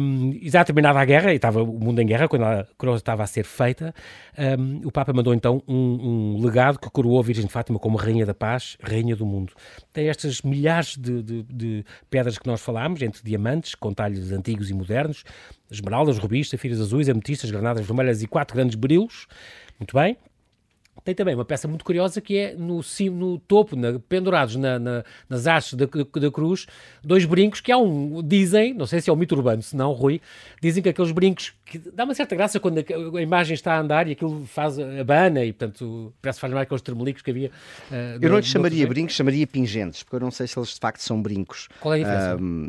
[0.00, 3.22] Um, já terminada a guerra, e estava o mundo em guerra, quando a coroa estava
[3.22, 3.94] a ser feita.
[4.38, 7.96] Um, o Papa mandou então um, um, legado que coroou a Virgem de Fátima como
[7.96, 9.52] Rainha da Paz, Rainha do Mundo.
[9.92, 14.70] Tem estas milhares de, de, de pedras que nós falámos, entre diamantes, com talhos antigos
[14.70, 15.24] e modernos,
[15.70, 19.26] esmeraldas, rubis, safiras azuis, ametistas, granadas vermelhas e quatro grandes brilos.
[19.78, 20.16] Muito bem,
[21.04, 22.80] tem também uma peça muito curiosa que é no,
[23.12, 26.66] no topo, na, pendurados na, na, nas hastes da, da, cruz,
[27.02, 29.92] dois brincos que há um, dizem, não sei se é o mito urbano, se não,
[29.92, 30.20] Rui,
[30.60, 33.80] dizem que aqueles brincos, que dá uma certa graça quando a, a imagem está a
[33.80, 37.30] andar e aquilo faz a bana e, portanto, parece que faz mais aqueles termelicos que
[37.30, 37.50] havia.
[37.90, 40.78] Uh, eu não lhe chamaria brincos, chamaria pingentes, porque eu não sei se eles de
[40.78, 41.68] facto são brincos.
[41.80, 42.36] Qual é a diferença?
[42.36, 42.68] Um,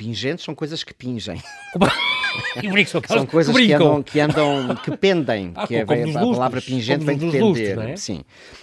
[0.00, 1.42] pingentes são coisas que pingem.
[2.88, 6.20] são, são coisas que, que, andam, que andam, que pendem, ah, que é, a, a
[6.20, 7.78] palavra pingente vem de pender.
[7.80, 7.96] É?
[7.96, 8.22] Sim.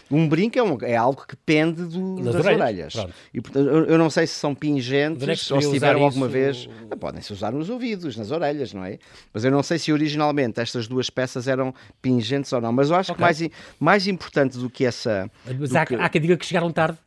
[0.09, 2.95] Um brinco é, um, é, algo que pende do, das, das, orelhas.
[2.95, 3.15] orelhas.
[3.31, 6.67] E portanto, eu, eu, não sei se são pingentes ou se tiveram alguma vez.
[6.89, 8.97] Ah, podem-se usar nos ouvidos, nas orelhas, não é?
[9.31, 11.71] Mas eu não sei se originalmente estas duas peças eram
[12.01, 12.71] pingentes ou não.
[12.71, 13.17] Mas eu acho okay.
[13.17, 15.29] que mais, mais importante do que essa.
[15.59, 15.93] Mas há, que...
[15.93, 16.97] há quem diga que chegaram tarde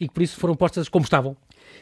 [0.00, 1.36] e que por isso foram postas como estavam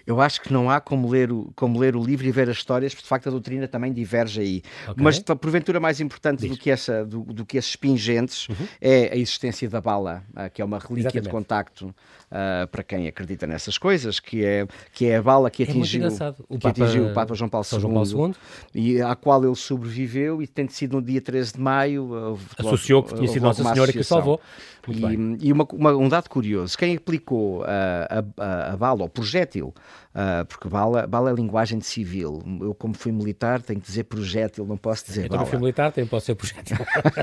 [0.06, 2.56] eu acho que não há como ler o, como ler o livro e ver as
[2.56, 4.62] histórias, porque de facto a doutrina também diverge aí.
[4.88, 5.02] Okay.
[5.02, 8.68] Mas porventura mais importante do que, essa, do, do, que esses pingentes uhum.
[8.80, 11.24] é a existência da bala, que é uma relíquia Exatamente.
[11.24, 11.94] de contacto
[12.34, 16.08] uh, para quem acredita nessas coisas, que é, que é a bala que é atingiu,
[16.48, 18.34] o, que Papa, atingiu o Papa João Paulo, II, João Paulo II
[18.74, 22.38] e à qual ele sobreviveu e tem sido no dia 13 de maio.
[22.58, 24.40] Associou que tinha sido Nossa Senhora que o salvou.
[24.86, 29.72] E, e uma, uma, um dado curioso: quem aplicou a, a, a bala, o projétil,
[30.14, 32.40] Uh, porque bala, bala é linguagem de civil.
[32.60, 35.42] Eu, como fui militar, tenho que dizer projétil, não posso dizer então, bala.
[35.42, 36.76] Eu fui militar, também posso ser projétil.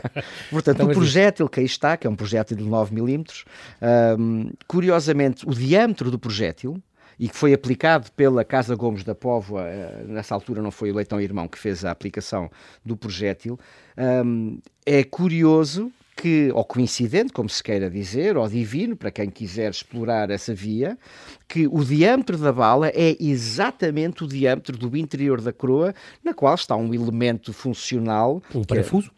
[0.52, 3.46] Portanto, então, o projétil que aí está, que é um projétil de 9 milímetros,
[4.68, 5.01] curiosamente,
[5.46, 6.82] o diâmetro do projétil,
[7.20, 10.96] e que foi aplicado pela Casa Gomes da Póvoa, uh, nessa altura não foi o
[10.96, 12.50] Leitão Irmão que fez a aplicação
[12.84, 13.60] do projétil,
[14.26, 19.72] um, é curioso que, ou coincidente, como se queira dizer, ou divino, para quem quiser
[19.72, 20.98] explorar essa via,
[21.48, 26.56] que o diâmetro da bala é exatamente o diâmetro do interior da coroa, na qual
[26.56, 28.42] está um elemento funcional.
[28.54, 29.12] Um parafuso?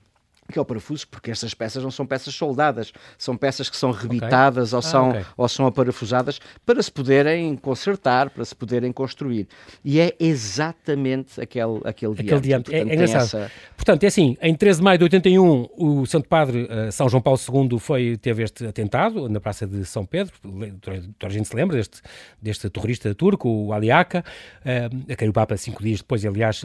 [0.53, 3.89] Que é o parafuso, porque estas peças não são peças soldadas, são peças que são
[3.89, 4.75] rebitadas okay.
[4.75, 5.25] ou, ah, são, okay.
[5.35, 9.47] ou são aparafusadas para se poderem consertar, para se poderem construir.
[9.83, 12.41] E é exatamente aquele, aquele, aquele diâmetro.
[12.41, 12.75] diâmetro.
[12.75, 13.23] É, é engraçado.
[13.23, 13.51] Essa...
[13.75, 17.21] Portanto, é assim, em 13 de maio de 81, o Santo Padre uh, São João
[17.21, 20.33] Paulo II foi, teve este atentado na Praça de São Pedro,
[20.79, 21.99] toda a gente se lembra deste,
[22.39, 24.23] deste terrorista turco, o Aliaca,
[24.63, 26.63] uh, a quem o Papa, cinco dias depois, aliás,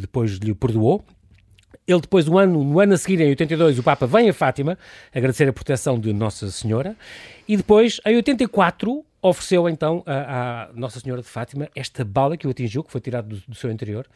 [0.00, 1.04] depois lhe perdoou,
[1.86, 4.76] ele depois, no ano, no ano a seguir, em 82, o Papa vem a Fátima
[5.14, 6.96] agradecer a proteção de Nossa Senhora
[7.46, 12.50] e depois, em 84, ofereceu então à Nossa Senhora de Fátima esta bala que o
[12.50, 14.06] atingiu, que foi tirada do, do, seu interior,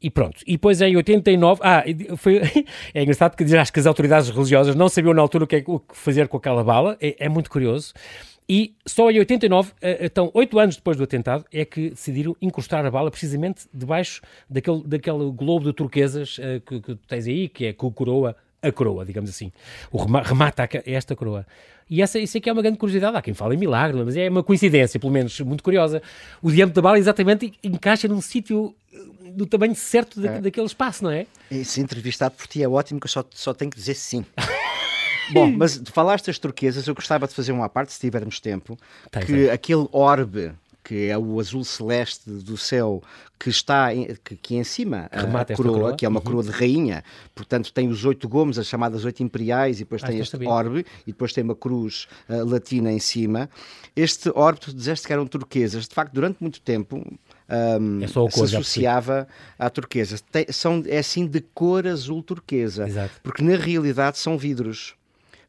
[0.00, 0.40] e pronto.
[0.46, 1.84] E depois em 89, ah,
[2.16, 2.40] foi,
[2.92, 5.64] é engraçado porque acho que as autoridades religiosas não sabiam na altura o que, é,
[5.66, 7.92] o que fazer com aquela bala, é, é muito curioso.
[8.48, 12.84] E só em 89, eh, então oito anos depois do atentado, é que decidiram encostar
[12.84, 17.66] a bala precisamente debaixo daquele, daquele globo de turquesas uh, que, que tens aí, que
[17.66, 19.50] é com coroa, a coroa, digamos assim.
[19.90, 21.46] O remata esta coroa.
[21.88, 23.16] E essa, isso aqui é uma grande curiosidade.
[23.16, 26.02] Há quem fala em milagre, mas é uma coincidência, pelo menos, muito curiosa.
[26.42, 30.40] O diâmetro da bala exatamente encaixa num sítio eh, do tamanho certo da, é.
[30.40, 31.26] daquele espaço, não é?
[31.50, 34.24] E se entrevistado por ti é ótimo, que eu só, só tenho que dizer sim.
[35.32, 38.76] Bom, mas falaste das turquesas, eu gostava de fazer uma parte, se tivermos tempo,
[39.10, 40.52] tem, que aquele orbe
[40.84, 43.02] que é o azul celeste do céu
[43.40, 46.24] que está em, que, que em cima a, a coroa, coroa, que é uma uhum.
[46.24, 47.02] coroa de rainha,
[47.34, 50.50] portanto tem os oito gomos, as chamadas oito imperiais, e depois ah, tem este sabia.
[50.50, 53.48] orbe, e depois tem uma cruz uh, latina em cima.
[53.96, 57.02] Este orbe, tu disseste que eram turquesas, de facto, durante muito tempo
[57.48, 59.26] um, é se associava
[59.58, 60.18] à turquesa.
[60.30, 63.20] Tem, são, é assim de cor azul turquesa, Exato.
[63.22, 64.94] porque na realidade são vidros.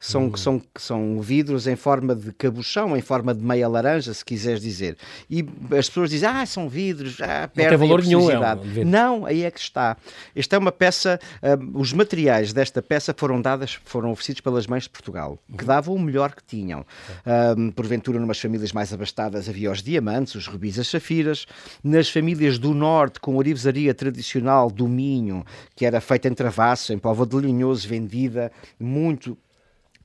[0.06, 0.38] São, hum.
[0.38, 4.96] são, são vidros em forma de cabuchão, em forma de meia laranja, se quiseres dizer.
[5.28, 5.44] E
[5.76, 8.30] as pessoas dizem, ah, são vidros, ah, não tem valor nenhum.
[8.30, 9.98] É um não, aí é que está.
[10.36, 14.84] Esta é uma peça, uh, os materiais desta peça foram dadas, foram oferecidos pelas mães
[14.84, 15.68] de Portugal, que uhum.
[15.68, 16.86] davam o melhor que tinham.
[17.26, 21.48] Uh, porventura, numas famílias mais abastadas havia os diamantes, os rubis, as safiras.
[21.84, 25.44] Nas famílias do norte, com a orivesaria tradicional do Minho,
[25.76, 29.36] que era feita em travasso, em povo de linhoso, vendida muito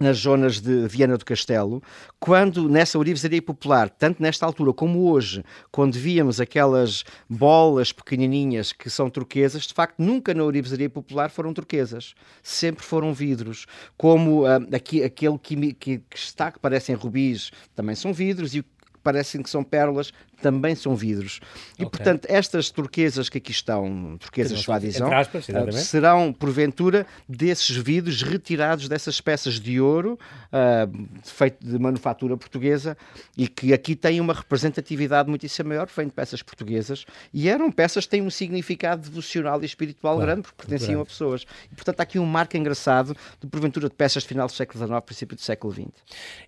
[0.01, 1.83] nas zonas de Viana do Castelo,
[2.19, 8.89] quando nessa orivesaria popular, tanto nesta altura como hoje, quando víamos aquelas bolas pequenininhas que
[8.89, 14.75] são turquesas, de facto nunca na orivesaria popular foram turquesas, sempre foram vidros, como uh,
[14.75, 18.65] aqui, aquele que, que, que, está, que parecem rubis, também são vidros, e
[19.03, 21.41] parecem que são pérolas, também são vidros.
[21.79, 21.91] E, okay.
[21.91, 29.21] portanto, estas turquesas que aqui estão, turquesas Schwadizão, uh, serão, porventura, desses vidros retirados dessas
[29.21, 30.19] peças de ouro,
[30.53, 32.97] uh, feito de manufatura portuguesa,
[33.37, 38.05] e que aqui têm uma representatividade muitíssimo maior, vêm de peças portuguesas, e eram peças
[38.05, 41.03] que têm um significado devocional e espiritual claro, grande, porque pertenciam grande.
[41.03, 41.47] a pessoas.
[41.71, 44.87] E, portanto, há aqui um marco engraçado de, porventura, de peças de final do século
[44.87, 45.89] XIX, princípio do século XX.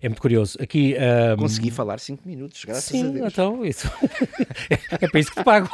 [0.01, 0.57] É muito curioso.
[0.61, 0.95] Aqui,
[1.33, 1.37] um...
[1.37, 3.31] Consegui falar cinco minutos, graças Sim, a Deus.
[3.31, 3.82] então, isso
[5.01, 5.69] é para isso que te pago.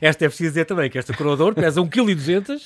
[0.00, 2.60] esta é preciso dizer também que esta coroa de ouro pesa 1,2 kg,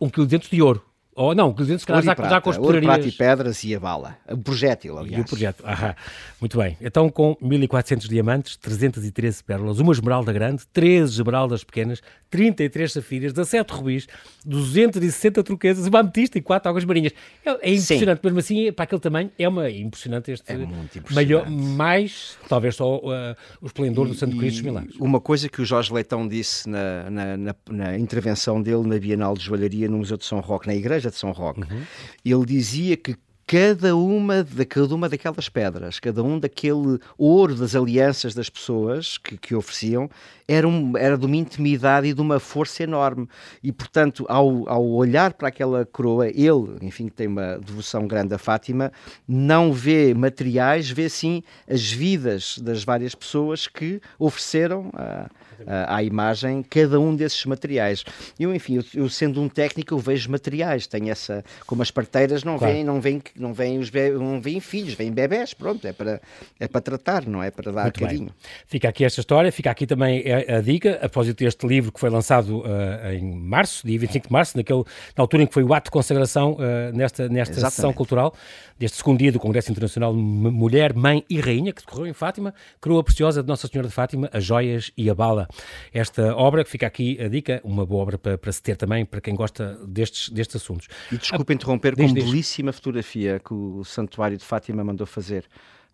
[0.00, 0.91] 1,2 kg de ouro.
[1.14, 4.16] Ou não, 200 calhar já, já com as ouro, prata e pedras e a bala.
[4.30, 5.18] O projétil, aliás.
[5.18, 5.94] E o projétil, aham.
[6.40, 6.76] Muito bem.
[6.80, 13.72] Então, com 1400 diamantes, 313 pérolas, uma esmeralda grande, 13 esmeraldas pequenas, 33 safiras, 17
[13.74, 14.06] rubis,
[14.46, 17.12] 260 turquesas, uma ametista e 4 águas marinhas.
[17.44, 18.24] É, é impressionante, Sim.
[18.24, 20.50] mesmo assim, para aquele tamanho, é uma impressionante este...
[20.50, 21.14] É muito impressionante.
[21.14, 24.96] Maior, mais, talvez só uh, o esplendor do Santo Cristo dos Milagres.
[24.96, 29.34] Uma coisa que o Jorge Leitão disse na, na, na, na intervenção dele na Bienal
[29.34, 31.60] de Joalharia no Museu de São Roque, na igreja, Igreja de São Roque.
[31.62, 31.82] Uhum.
[32.24, 37.74] Ele dizia que cada uma, de, cada uma daquelas pedras, cada um daquele ouro das
[37.74, 40.08] alianças das pessoas que, que ofereciam,
[40.48, 43.28] era, um, era de uma intimidade e de uma força enorme.
[43.62, 48.32] E, portanto, ao, ao olhar para aquela coroa, ele, enfim, que tem uma devoção grande
[48.32, 48.92] a Fátima,
[49.26, 55.28] não vê materiais, vê sim as vidas das várias pessoas que ofereceram a,
[55.66, 58.04] à imagem cada um desses materiais.
[58.38, 62.44] Eu, enfim, eu, eu, sendo um técnico, eu vejo materiais, tenho essa, como as parteiras
[62.44, 62.74] não claro.
[62.74, 66.20] vêm, não vêm, não vêm os be, não vêm filhos, vêm bebés, pronto, é para,
[66.58, 68.24] é para tratar, não é para dar Muito carinho.
[68.26, 68.34] Bem.
[68.66, 72.10] Fica aqui esta história, fica aqui também a, a dica, após este livro que foi
[72.10, 74.84] lançado uh, em março, dia 25 de março, naquele,
[75.16, 78.34] na altura em que foi o ato de consagração uh, nesta, nesta sessão cultural,
[78.78, 83.02] deste segundo dia do Congresso Internacional Mulher, Mãe e Rainha, que decorreu em Fátima, coroa
[83.02, 85.48] preciosa de Nossa Senhora de Fátima, as joias e a bala.
[85.92, 89.04] Esta obra, que fica aqui a dica, uma boa obra para, para se ter também,
[89.04, 90.88] para quem gosta destes, destes assuntos.
[91.10, 95.44] E desculpe interromper, com belíssima fotografia que o Santuário de Fátima mandou fazer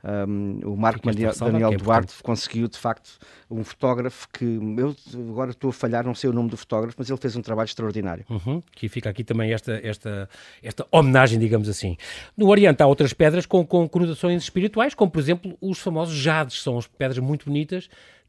[0.04, 3.18] um, o Marco Daniel, Daniel é Duarte conseguiu, de facto,
[3.50, 4.94] um fotógrafo que eu
[5.30, 7.66] agora estou a falhar, não sei o nome do fotógrafo, mas ele fez um trabalho
[7.66, 8.24] extraordinário.
[8.30, 10.28] Uhum, que fica aqui também esta, esta,
[10.62, 11.96] esta homenagem, digamos assim.
[12.36, 16.62] No Oriente há outras pedras com, com conotações espirituais, como por exemplo os famosos jades,
[16.62, 17.88] são as pedras muito bonitas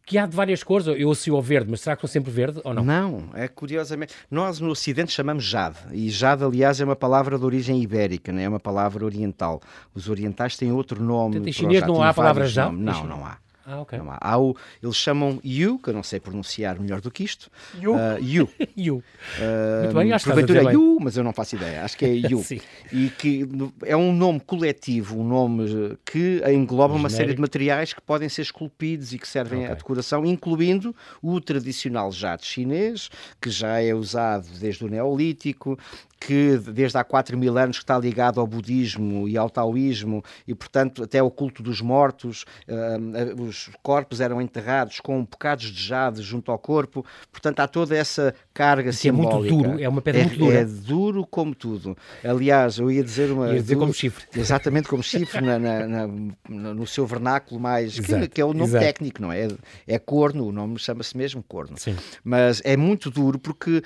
[0.09, 0.87] que há de várias cores.
[0.87, 2.83] Eu associo ao verde, mas será que são sempre verde ou não?
[2.83, 4.15] Não, é curiosamente.
[4.29, 8.41] Nós no Ocidente chamamos jade, e jade, aliás, é uma palavra de origem ibérica, não
[8.41, 9.61] é uma palavra oriental.
[9.93, 11.35] Os orientais têm outro nome.
[11.35, 12.75] Portanto, em chinês não há a palavra jade?
[12.75, 13.37] Não, não há.
[13.69, 13.99] Ah, ok.
[13.99, 14.17] Não há.
[14.19, 17.51] há o, eles chamam Yu, que eu não sei pronunciar melhor do que isto.
[17.79, 17.93] Yu.
[17.93, 18.49] Uh, yu.
[18.75, 18.95] yu.
[18.95, 21.84] Uh, Muito bem, acho porventura é Yu, mas eu não faço ideia.
[21.84, 22.43] Acho que é Yu.
[22.91, 23.47] e que
[23.86, 28.41] é um nome coletivo, um nome que engloba uma série de materiais que podem ser
[28.41, 29.71] esculpidos e que servem okay.
[29.71, 35.77] à decoração, incluindo o tradicional jade chinês, que já é usado desde o Neolítico,
[36.19, 41.03] que desde há 4 mil anos está ligado ao budismo e ao taoísmo e, portanto,
[41.03, 42.43] até ao culto dos mortos.
[42.67, 47.05] Uh, os corpos eram enterrados com bocados de jade junto ao corpo.
[47.32, 49.36] Portanto, há toda essa carga Isso simbólica.
[49.36, 50.60] É muito duro, é uma pedra é, muito dura.
[50.60, 51.97] É duro como tudo.
[52.23, 53.47] Aliás, eu ia dizer uma...
[53.47, 54.25] Ia dizer duro, como chifre.
[54.36, 56.08] Exatamente como chifre, na, na, na,
[56.73, 57.97] no seu vernáculo mais...
[57.99, 58.86] Que, que, é o nome exato.
[58.86, 59.47] técnico, não é?
[59.88, 61.77] É corno, o nome chama-se mesmo corno.
[61.77, 61.95] Sim.
[62.23, 63.82] Mas é muito duro porque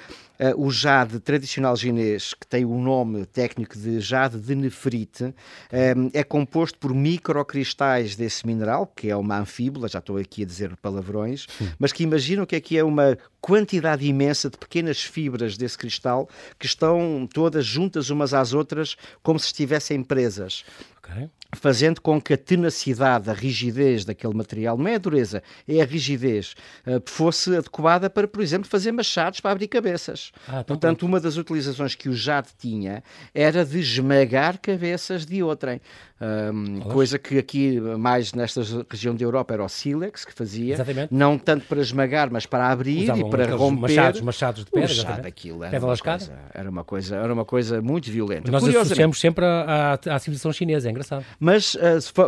[0.57, 5.33] o jade tradicional chinês que tem o nome técnico de jade de nefrite,
[5.71, 10.45] eh, é composto por microcristais desse mineral, que é uma anfíbola, já estou aqui a
[10.45, 15.77] dizer palavrões, mas que imaginam que aqui é uma quantidade imensa de pequenas fibras desse
[15.77, 20.63] cristal que estão todas juntas umas às outras, como se estivessem presas.
[21.03, 25.81] Okay fazendo com que a tenacidade, a rigidez daquele material, não é a dureza, é
[25.81, 30.31] a rigidez, uh, fosse adequada para, por exemplo, fazer machados para abrir cabeças.
[30.47, 35.43] Ah, tá Portanto, uma das utilizações que o jade tinha era de esmagar cabeças de
[35.43, 35.79] outrem.
[36.23, 41.13] Um, coisa que aqui, mais nesta região da Europa, era o sílex que fazia, exatamente.
[41.13, 43.81] não tanto para esmagar, mas para abrir Usavam e para romper.
[43.81, 47.81] Machados, machados de pedra, machado, aquilo era, uma coisa, era, uma coisa, era uma coisa
[47.81, 48.49] muito violenta.
[48.49, 51.25] Nós associamos sempre à, à, civilização chinesa, é engraçado.
[51.37, 51.79] Mas uh,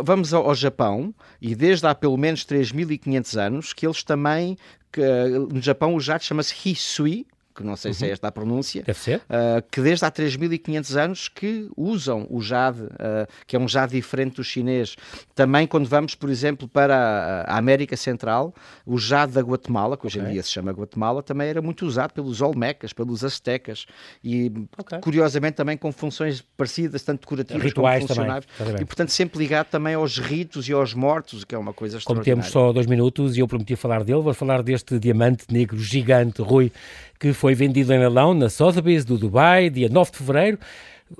[0.04, 4.58] vamos ao, ao, Japão, e desde há pelo menos 3.500 anos, que eles também,
[4.98, 7.26] uh, no Japão o jato chama-se Hisui,
[7.56, 7.94] que não sei uhum.
[7.94, 9.18] se é esta a pronúncia, Deve ser.
[9.20, 13.92] Uh, que desde há 3.500 anos que usam o jade, uh, que é um jade
[13.92, 14.96] diferente do chinês.
[15.34, 20.18] Também quando vamos, por exemplo, para a, América Central, o jade da Guatemala, que hoje
[20.18, 20.30] okay.
[20.30, 23.86] em dia se chama Guatemala, também era muito usado pelos olmecas, pelos aztecas
[24.22, 25.00] e, okay.
[25.00, 28.44] curiosamente, também com funções parecidas, tanto decorativas Rituais como funcionais.
[28.80, 32.22] E, portanto, sempre ligado também aos ritos e aos mortos, que é uma coisa Como
[32.22, 36.42] temos só dois minutos e eu prometi falar dele, vou falar deste diamante negro gigante,
[36.42, 36.70] Rui,
[37.18, 40.58] que foi vendido em leilão na Sotheby's do Dubai, dia 9 de fevereiro.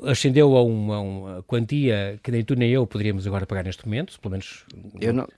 [0.03, 4.19] Ascendeu a uma, uma, quantia que nem tu nem eu poderíamos agora pagar neste momento,
[4.21, 4.65] pelo menos.
[5.01, 5.29] Eu não.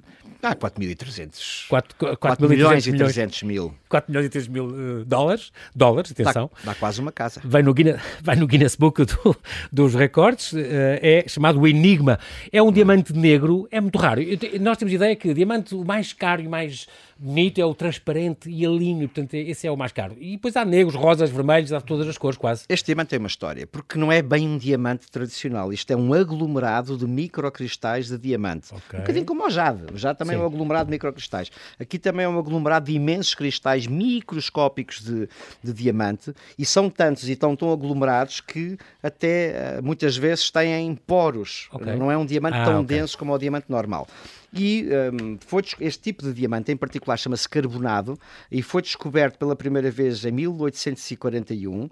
[0.42, 1.66] Ah, 4.300.
[1.68, 3.74] 4, 4, 4 milhões e 300 mil.
[3.88, 6.48] 4 milhões e 300 mil uh, dólares, dólares, atenção.
[6.64, 7.40] Dá, dá, quase uma casa.
[7.44, 9.36] Vai no Guinness, vai no Guinness Book do,
[9.72, 10.58] dos recordes, uh,
[11.02, 12.20] é chamado o Enigma.
[12.52, 14.22] É um diamante negro, é muito raro.
[14.22, 16.86] Eu, nós temos a ideia que o diamante o mais caro e mais
[17.18, 20.16] bonito é o transparente e a linho, portanto esse é o mais caro.
[20.20, 22.64] E depois há negros, rosas, vermelhos, há todas as cores quase.
[22.68, 26.12] Este diamante tem uma história, porque não é bem um diamante tradicional, isto é um
[26.14, 28.68] aglomerado de microcristais de diamante.
[28.72, 28.98] Okay.
[28.98, 30.42] Um bocadinho como o jade, o jade também Sim.
[30.42, 31.50] é um aglomerado de microcristais.
[31.78, 35.28] Aqui também é um aglomerado de imensos cristais microscópicos de,
[35.62, 40.94] de diamante e são tantos e estão tão aglomerados que até eh, muitas vezes têm
[40.94, 41.68] poros.
[41.72, 41.96] Okay.
[41.96, 42.98] Não é um diamante ah, tão okay.
[42.98, 44.06] denso como o diamante normal.
[44.52, 48.18] E um, foi, este tipo de diamante, em particular, chama-se carbonado
[48.50, 51.90] e foi descoberto pela primeira vez em 1841, uh,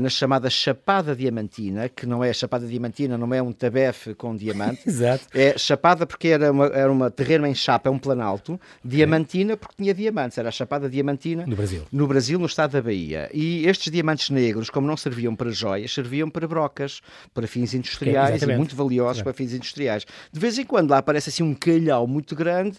[0.00, 4.82] na chamada Chapada Diamantina, que não é Chapada Diamantina, não é um tabefe com diamante.
[4.86, 5.26] Exato.
[5.32, 8.60] É Chapada porque era uma, era uma terreno em chapa, é um planalto.
[8.84, 11.46] Diamantina porque tinha diamantes, era a Chapada Diamantina.
[11.46, 11.82] No Brasil.
[11.90, 13.30] No Brasil, no estado da Bahia.
[13.32, 17.00] E estes diamantes negros, como não serviam para joias, serviam para brocas,
[17.32, 20.04] para fins industriais e muito valiosos para fins industriais.
[20.30, 22.78] De vez em quando lá aparece assim um calhau muito grande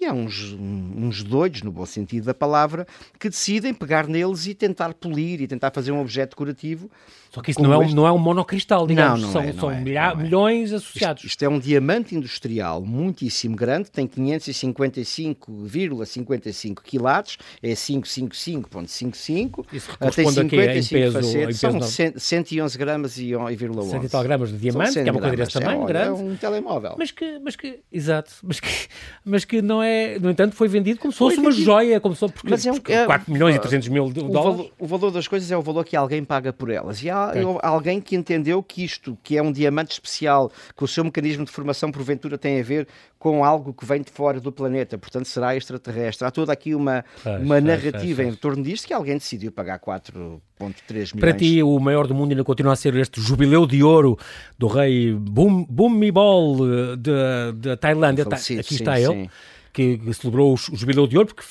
[0.00, 2.86] e há uns, uns doidos, no bom sentido da palavra,
[3.18, 6.90] que decidem pegar neles e tentar polir e tentar fazer um objeto decorativo.
[7.36, 9.52] Só que isso não é, um, não é um monocristal, digamos, não, não são, é,
[9.52, 10.14] são é, milha, é.
[10.14, 11.22] milhões associados.
[11.22, 19.66] Isto, isto, é um diamante industrial muitíssimo grande, tem 555,55 quilates, é 555,55.
[19.70, 21.78] Isso corresponde tem 55 a Em peso, facetes, em peso são
[22.16, 23.90] 111 gramas e 1,11.
[23.90, 26.08] 100 e tal gramas de diamante, que é uma coisa desse tamanho, é, grande.
[26.08, 26.94] É um telemóvel.
[26.96, 28.70] Mas que, mas que, exato, mas que,
[29.22, 32.20] mas que não é, no entanto, foi vendido como se fosse uma joia, como se
[32.20, 34.30] fosse porque, mas é um, porque é, 4 milhões e 300 mil dólares.
[34.30, 37.02] O valor, o valor das coisas é o valor que alguém paga por elas.
[37.02, 37.44] E há okay.
[37.62, 41.50] alguém que entendeu que isto, que é um diamante especial, que o seu mecanismo de
[41.50, 42.86] formação porventura tem a ver
[43.18, 46.26] com algo que vem de fora do planeta, portanto será extraterrestre.
[46.26, 47.04] Há toda aqui uma,
[47.40, 50.40] uma narrativa em torno disto que alguém decidiu pagar 4,3
[50.90, 51.12] milhões.
[51.12, 54.18] Para ti, o maior do mundo ainda continua a ser este jubileu de ouro
[54.58, 56.58] do rei Bhumibol
[57.58, 58.24] da Tailândia.
[58.24, 59.24] Falecido, Aqui sim, está ele.
[59.24, 59.30] Sim
[59.76, 61.42] que celebrou o Jubileu de Ouro, porque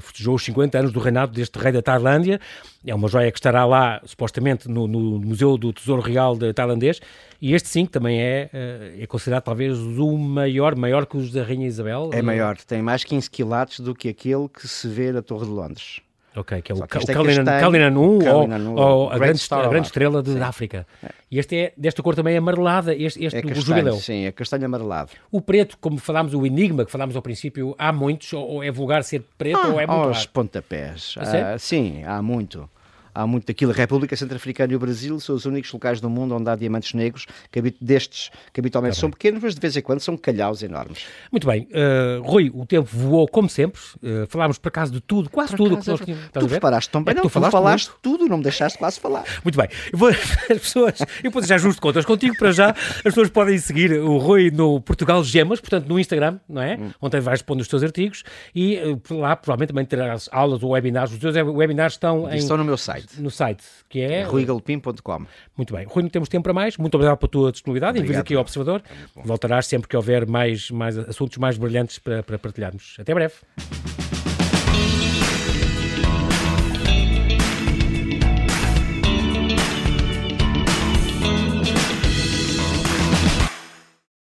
[0.00, 2.40] festejou os 50 anos do reinado deste rei da Tailândia.
[2.84, 7.00] É uma joia que estará lá, supostamente, no, no Museu do Tesouro Real de tailandês.
[7.40, 11.30] E este sim, que também é, eh, é considerado talvez o maior, maior que os
[11.30, 12.10] da Rainha Isabel.
[12.12, 15.52] É maior, tem mais 15 quilates do que aquele que se vê na Torre de
[15.52, 16.00] Londres.
[16.36, 20.22] Ok, que é o, que o Kalina, 1 ou, ou a, grande, a grande estrela
[20.22, 20.86] de, África.
[21.02, 21.08] É.
[21.28, 23.94] E este é desta cor também amarelada, este, este é castanho, jubileu.
[23.96, 25.10] Sim, é castanho amarelado.
[25.30, 29.02] O preto, como falámos, o enigma que falámos ao princípio, há muitos, ou é vulgar
[29.02, 31.16] ser preto ah, ou é muito aos pontapés.
[31.18, 32.68] Ah, sim, há muito
[33.14, 33.72] há muito daquilo.
[33.72, 36.94] A República Centro-Africana e o Brasil são os únicos locais do mundo onde há diamantes
[36.94, 40.62] negros, que destes, que habitualmente tá são pequenos, mas de vez em quando são calhaus
[40.62, 41.04] enormes.
[41.30, 41.68] Muito bem.
[41.70, 43.80] Uh, Rui, o tempo voou como sempre.
[44.02, 46.30] Uh, falámos por acaso de tudo, quase por tudo que nós tínhamos.
[46.32, 49.24] Tu preparaste tão bem, é não, tu falaste, falaste tudo, não me deixaste quase falar.
[49.44, 49.68] Muito bem.
[49.92, 50.08] Eu vou,
[50.50, 52.70] as pessoas, eu vou deixar justo contas contigo para já.
[52.70, 56.76] As pessoas podem seguir o Rui no Portugal Gemas, portanto no Instagram, não é?
[56.76, 56.90] Hum.
[57.00, 58.22] Onde vais pondo os teus artigos
[58.54, 61.12] e uh, lá provavelmente também terás aulas ou webinars.
[61.12, 62.36] Os teus webinars estão em...
[62.36, 62.99] Estão no meu site.
[63.18, 64.22] No site que é...
[64.22, 65.26] ruigalpim.com.
[65.56, 65.86] Muito bem.
[65.86, 66.76] Rui, não temos tempo para mais.
[66.76, 67.98] Muito obrigado pela tua disponibilidade.
[67.98, 68.82] Envio aqui ao Observador.
[69.14, 72.96] Voltarás sempre que houver mais, mais assuntos mais brilhantes para, para partilharmos.
[72.98, 73.34] Até breve.